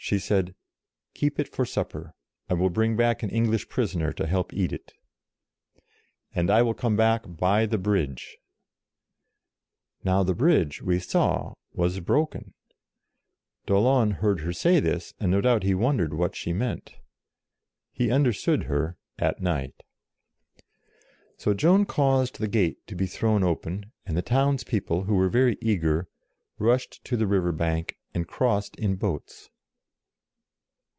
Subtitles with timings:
[0.00, 0.54] She said,"
[1.14, 2.14] Keep it for supper.
[2.48, 4.92] I will bring back an English prisoner to help to eat it.
[6.32, 8.38] And I will come back by the bridge."
[10.04, 12.54] Now the bridge, we saw, was broken.
[13.66, 16.36] 44 JOAN OF ARC D'Aulon heard her say this, and no doubt he wondered what
[16.36, 16.94] she meant
[17.90, 19.82] He under stood her, at night.
[21.38, 25.28] So Joan caused the gate to be thrown open, and the town's people, who were
[25.28, 26.08] very eager,
[26.56, 29.50] rushed to the river bank, and crossed in boats.